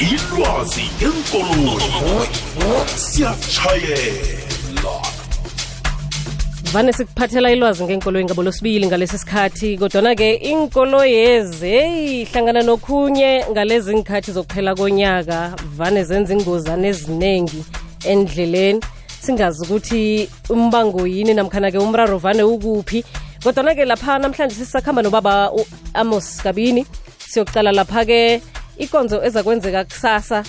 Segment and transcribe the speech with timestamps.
[0.00, 2.20] ilwazi ngenkoloyi
[2.96, 5.02] siyatshayela
[6.72, 14.74] vane sikuphathela ilwazi ngenkoloyi ngabolosibili ngalesi sikhathi kodwana-ke inkoloyi ezeyi hlangana nokhunye ngalezi ngikhathi zokuphela
[14.74, 17.60] konyaka vane zenza ingozane eziningi
[18.04, 18.80] endleleni
[19.20, 23.04] singazi ukuthi umbango yini namkhana-ke umraro vane ukuphi
[23.44, 26.86] kodwana-ke lapha namhlanje sisakhamba nobaba u-amos kabini
[27.28, 28.20] siyokucala lapha-ke
[28.80, 30.44] ikonzo kwenzeka kusasa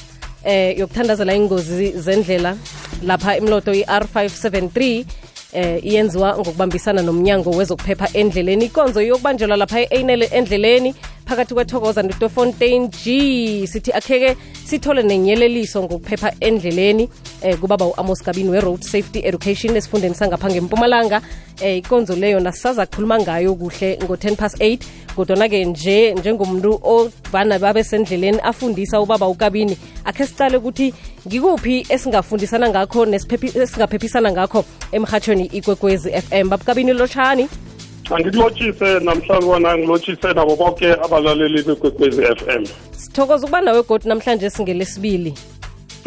[0.45, 2.55] eh yokuthandazela ingozi zendlela
[3.03, 5.05] lapha imloto i-r573
[5.53, 10.95] eh iyenziwa ngokubambisana nomnyango wezokuphepha endleleni ikonzo yokubanjelwa lapha e-anel endleleni
[11.31, 17.09] phakathi kwethokoza netofontein g sithi akheke sithole nenyeleliso ngokuphepha endleleni
[17.43, 21.23] um kubaba u-amos kabini we-road safety education esifundeni sangapha ngempumalanga um
[21.67, 24.77] eh, ikonzo leyo nasaza kukhuluma ngayo kuhle ngo-10 past 8
[25.15, 30.93] kodwana-ke nje njengomntu ovana babe sendleleni afundisa ubaba ukabini akhe sicale ukuthi
[31.27, 37.47] ngikuphi esingafundisana ngakho nesingaphephisana ngakho emhatshweni ikwekwezi f m babukabini lotshani
[38.11, 44.49] mandilotshise namhlanje kona ngilotshise nabo bonke abalaleli bekwekwezi f m sithokoza ukuba nawe godi namhlanje
[44.49, 45.33] singelesibili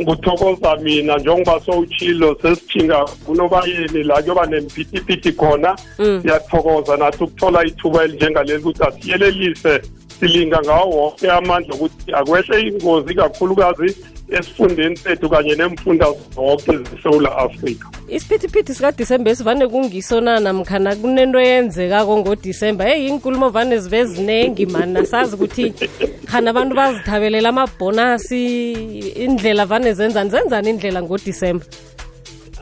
[0.00, 6.98] nguthokoza mina njengoba sowutshilo sesijinga kunobayeni la kuyoba nemphithiphithi khona siyathokoza mm.
[7.02, 9.82] nathi ukuthola ithuba elinjengaleli ukuthi asiyelelise
[10.20, 13.96] silinga ngawo wonke amandla ukuthi akwehle ingozi kakhulukazi
[14.28, 22.84] esifundeni sethu kanye neemfunda zonke zesewula afrika isiphithiphithi sikadisemba vane kungisona namkhana kunento eyenzekako ngodisemba
[22.92, 25.66] eyi inkulumo vane zibe zinengi mani nasazi ukuthi
[26.30, 28.40] khani abantu bazithabelela amabhonasi
[29.24, 31.64] indlela vane zenzani zenzani indlela ngodisemba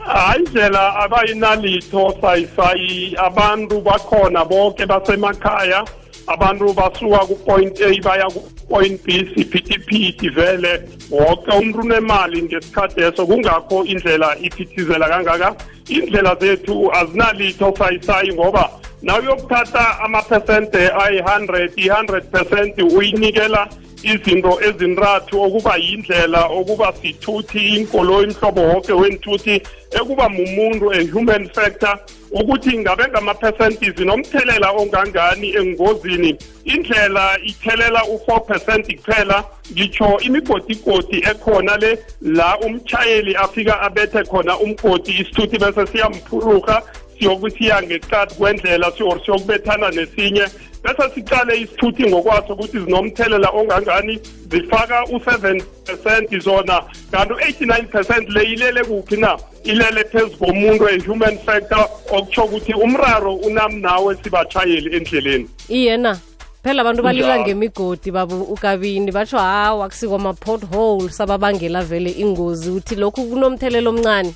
[0.07, 5.85] hayi ndlela abayinalitho sayisayi abantu bakhona bonke basemakhaya
[6.27, 10.79] abantu basuka ku-point a baya ku-point b siphithi vele
[11.11, 15.49] woke umntu unemali ngesikhathi eso kungakho indlela iphithizela kangaka
[15.91, 18.63] indlela zethu azinalitho sayisayi ngoba
[19.03, 23.67] nawuyokuthatha amaphesente ayi-hundred i-hundred percent uyinikela
[24.03, 29.55] izinto ezinrathu okuba yindlela okuba sithuthi inkolo imhlobo wonke wenthuthi
[29.99, 31.95] ekuba mumuntu a-human factor
[32.31, 36.37] ukuthi ingabe ngama-percentis nomthelela ongangani engozini
[36.73, 39.39] indlela ithelela u-4 percent kuphela
[39.73, 41.91] ngitsho imigodigodi ekhona le
[42.21, 46.81] la umtshayeli afika abethe khona umgodi isithuthi bese siyamphuluha
[47.19, 50.45] siyokusiya ngeqadi kwendlela or siyokubethana nesinye
[50.93, 54.19] singakhetha sicale isithuthi ngokwaso ukuthi zinomthelela ongangani
[54.51, 56.81] zifaka u-7 percent zona
[57.11, 63.35] kanti u-89 percent le ilele kuphi na ilele phezu komuntu e-human factor okutsho ukuthi umraro
[63.35, 66.19] unam nawe sibatshayeli endleleni iyena
[66.63, 72.95] phela abantu balila ngemigodi babo ugabini batsho hawa kusikwa port hole sababangela vele ingozi uthi
[72.95, 74.33] lokhu kunomthelela omncane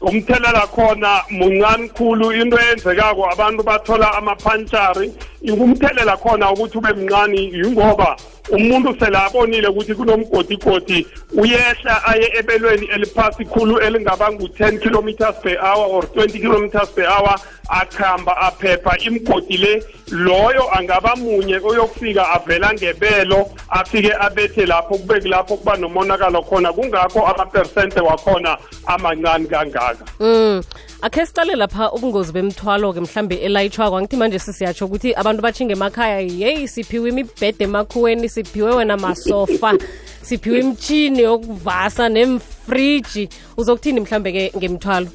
[0.00, 5.10] umthelela khona muncane khulu into eyenzekako abantu bathola amaphantshari
[5.42, 8.16] umthelela khona ukuthi ube mncane yingoba
[8.50, 16.04] umuntu selabonile ukuthi kunomgodigodi uyehla aye ebelweni eliphasi khulu elingabanga u-10 kilometers per hour or
[16.04, 17.34] 20 kilometers per hour
[17.70, 25.56] akhamba aphepha imgodi le loyo angaba munye oyokufika avela ngebelo afike abethe lapho kube kulapho
[25.56, 30.62] kuba nomonakalo khona kungakho amapersente wakhona amancane kangaka mm.
[31.06, 36.68] akhe siqale lapha ubungozi bemthwalo-ke mhlambe elayitshwako angithi manje sisiyatsho ukuthi abantu batshinge emakhaya yeyi
[36.68, 39.78] siphiwe imibhede emakhuweni siphiwe wena masofa
[40.26, 45.08] siphiwe imitshini yokuvasa nemfriji uzokuthini mhlambe-ke ngemthwalo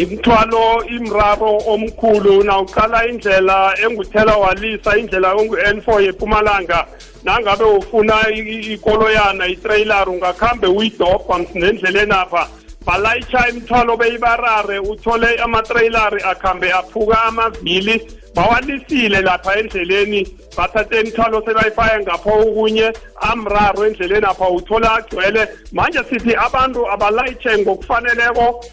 [0.00, 0.62] imthwalo
[0.96, 6.78] imraro omkhulu nawuqala indlela enguthela walisa indlela engu-n four yepumalanga
[7.26, 12.42] nangabe ufuna ikoloyana itrailer ungakhambe uyidobha nendlela enapha
[12.86, 17.96] balayisha imithwalo beyibarare uthole amatrailari akhambe aphuka amavili
[18.34, 20.20] bawalisile lapha endleleni
[20.56, 22.88] bathathe imithwalo sebayifaya ngapho okunye
[23.30, 28.64] amraro endleleni apha uthola agcwele manje sithi abantu abalayitshe ngokufaneleko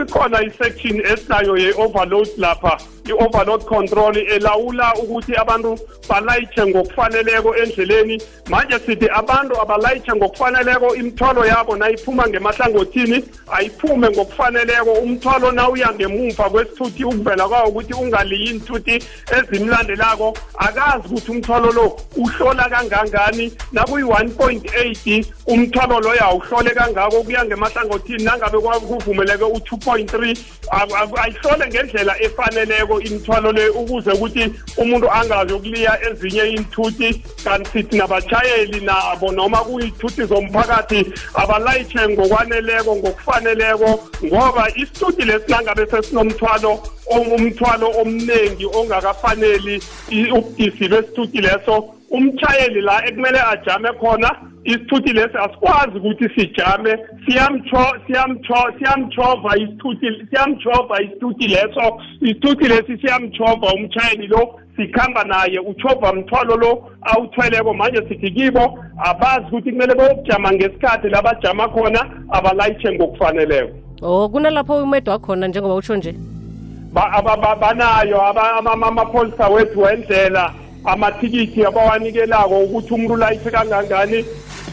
[0.00, 5.78] ikhona isection esinayo ye-overload lapha i-overload control elawula ukuthi abantu
[6.08, 15.52] balayitshe ngokufaneleko endleleni manje sithi abantu abalayitshe ngokufaneleko imithwalo yabo nayiphuma ngemahlangothini ayiphume ngokufaneleko umthwalo
[15.52, 18.98] nawuya ngemumva kwesithuthi ukuvela kwawo ukuthi ungaliyi inthuthi
[19.38, 28.24] ezimlandelako akazi ukuthi umthwalo lo uhlola kangangani ukuthi nakuyi-1.8 umthwalo loyo awuhlole kangako kuya ngemahlangothini
[28.24, 30.36] nangabe kuvumeleke u-2.3
[31.22, 37.08] ayihlole ngendlela efaneleko imithwalo le ukuze ukuthi umuntu angazi ukuliya ezinye iy'nthuthi
[37.44, 43.90] kanti sithi nabatshayeli nabo noma kuyithuthi zomphakathi abalayitshe ngokwaneleko ngokufaneleko
[44.24, 46.72] ngoba isithuthi lesinangabe sesinomthwalo
[47.12, 49.76] umthwalo omningi ongakafaneli
[50.36, 51.74] ubudisi besithuthi leso
[52.12, 54.30] umtshayeli la ekumele ajame khona
[54.64, 64.60] isithuthi lesi asikwazi ukuthi sijame siyamtshova isithuthi siyamtshova isithuthi leso isithuthi lesi siyamtshova umtshayeli lo
[64.76, 71.68] sikhamba naye utshova mthwalo lo awuthweleko manje sithi kibo abazi ukuthi kumele bayokujama ngesikhathi labajama
[71.68, 73.72] khona abalayitshe ngokufaneleko
[74.02, 76.14] o oh, kunalapho umedwa khona njengoba utsho nje
[77.60, 78.22] banayo
[78.82, 80.52] amapholisa wethu wendlela
[80.84, 84.24] amathikithi abawanikelako ukuthi umuntu ulayithe kangangani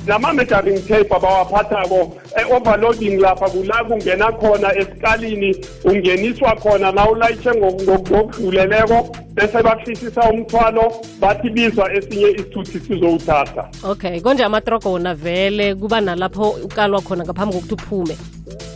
[0.07, 9.63] nama-measuring tape abawaphathako e-overloading lapha kula kungena khona esikalini ungeniswa khona na ulayitshe ngokudluleleko bese
[9.63, 10.91] bahlisisa umthwalo
[11.21, 17.53] bathi bizwa esinye isithuthi sizowuthatha okay konje amatrogo wona vele kuba nalapho ukalwa khona ngaphambi
[17.55, 18.15] kokuthi uphume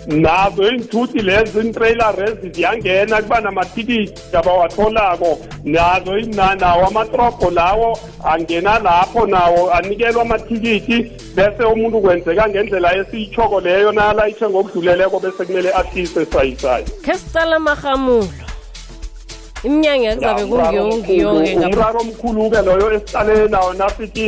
[0.08, 6.14] nazo izithuthi lezi intrailer lezi ziyangena kuba namatikiti abawatholako nazo
[6.60, 14.48] nawo amatrogo lawo angena lapho nawo anikelwa amatikiti bese umuntu kwenzeka ngendlela esiyitshoko leyo nalayitshe
[14.50, 18.28] ngokudluleleko bese kumele ahlise sayisayo khe sicala marhamulo
[19.64, 24.28] iminyanga yakuzabe kungiyo-ke umraro omkhulu-ke loyo esiqalene nawo nasithi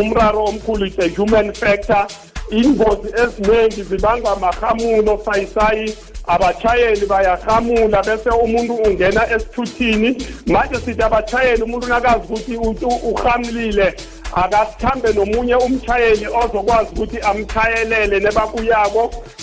[0.00, 2.06] umraro omkhulu is a human factor
[2.50, 5.94] ingozi eziningi zibangwa amahamulo sayisayi
[6.26, 10.16] abashayeli bayahamula bese umuntu ungena esithuthini
[10.46, 12.56] manje sithi abashayeli umuntu nakazi ukuthi
[13.12, 13.94] uhamlile
[14.34, 19.02] akathambe nomunye umshayeli ozokwazi ukuthi amshayelele nebakuyako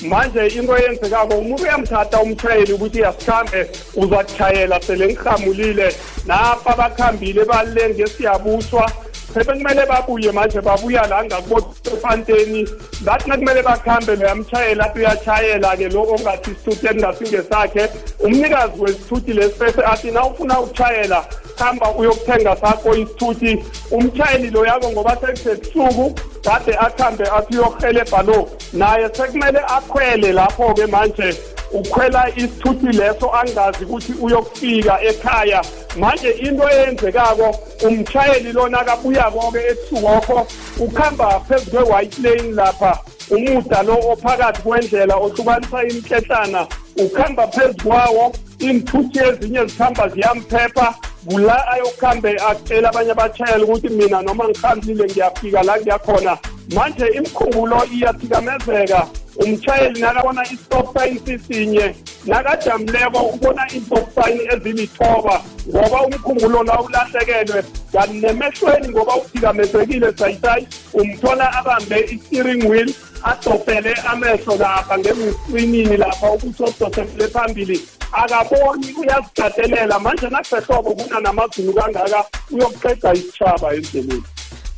[0.10, 5.94] manje into eyenzekako umuntu uyamthatha umshayeli ukuthi yasikhambe uzakushayela sele ngihamulile
[6.26, 8.86] napha bakhambile balenge siyabuswa
[9.34, 12.68] sebekumele babuye manje babuya la ngakubotefanteni
[13.02, 17.88] bathi nakumele bakhambe loyamshayela athi uyatshayela-ke lo ongathi isithuthi ekungasingesakhe
[18.26, 21.26] umnikazi wesithuthi lesifese athi na ufuna ukushayela
[21.56, 26.14] hamba uyokuthenga sakho isithuthi umshayeli lo yakho ngoba sekusebusuku
[26.44, 31.34] kade akhambe athi uyohelebha lo naye sekumele akhwele lapho-ke manje
[31.72, 35.62] ukhwela isithuthi leso angazi ukuthi uyokufika ekhaya
[36.00, 37.52] manje into eyenzekako
[37.88, 40.48] umshayeli lona kabuyako-ke ebusukwokho
[40.80, 43.00] ukuhamba phezu kwe-white lane lapha
[43.30, 46.68] umuda lo ophakathi kwendlela ohlukanisa imkhehlana
[47.02, 50.96] ukuhamba phezu kwawo iinthuthi ezinye zihamba ziyamphepha
[51.30, 56.38] kula ayokuhambe atshele abanye abashayeli ukuthi mina noma ngihambile ngiyafika la ngiyakhona
[56.76, 59.00] manje imikhumbulo iyathikamezeka
[59.46, 61.88] umshayeli nakabona i-stop sign sisinye
[62.26, 72.00] nakajamileko ubona impopsayini ezilithoba ngoba umkhumbulo la ulahlekelwe kanti nemehlweni ngoba uthikamezekile sayisayi umthola abambe
[72.14, 72.90] i-steering wheel
[73.24, 77.82] adobhele amehlo lapha ngemscreenini lapha ukuthi odosele phambili
[78.12, 84.24] akaboni uyazigatelela manje nasehlobo kuna namazulu kangaka uyokuqeda isitshaba endleleni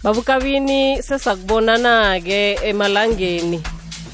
[0.03, 3.61] babukabini sesakubonana-ke emalangeni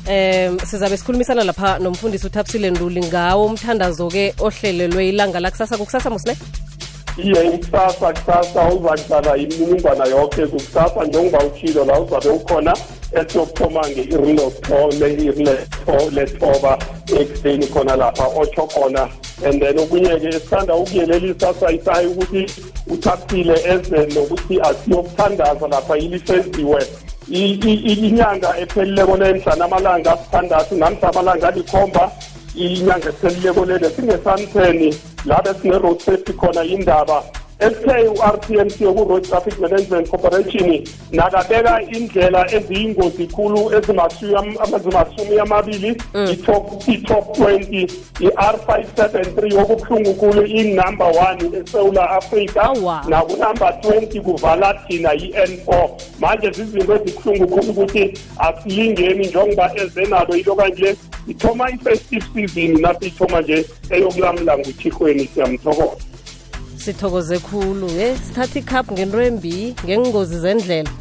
[0.07, 6.37] um sizabe sikhulumisana lapha nomfundisi uthapsile nduli ngawo umthandazo ke ohlelelwe ilanga lakusasa kukusasa musine
[7.23, 12.73] iye kusasa kusasa uzakuhlala imininingwana yokhe kukusasa njengoba uthilo la uzabe ukhona
[13.11, 14.01] esiyokuthoma nge
[17.21, 19.03] ekuseni khona lapha otsho khona
[19.45, 22.45] and then okunye-ke esithanda ukuyelelisa sayisayo ukuthi
[22.87, 26.85] uthaphile eze nokuthi asiyokuthandaza lapha ilifenziwe
[27.33, 32.03] inyanga ephelileko le mhlana amalanga asithandathu namhla amalanga alikhomba
[32.65, 34.89] inyanga ephelileko lele singesaniteni
[35.29, 37.17] la besine-road safety khona indaba
[37.61, 40.69] SKURTMC yoku-road traffic management corporation
[41.17, 46.29] nakabeka indlela eziyingozi khulu ezimasumi amabili mm.
[46.89, 47.83] i-top twenty
[48.25, 52.65] i-r five seven three okubuhlungu khulu inumber one esewula afrika
[53.13, 55.85] nakunumber twenty kuvala thina i-n four
[56.21, 58.05] manje zizinto ezibuhlungu khulu ukuthi
[58.47, 60.95] asilingeni njengoba ezenalo into kanje
[61.27, 66.10] ithoma i-festive season nasiyithoma nje eyokulamula nguthihweni siyamthokoza
[66.83, 70.91] sithokoze khulu ye sithatha ikhapu ngento embi ngengozi zendlela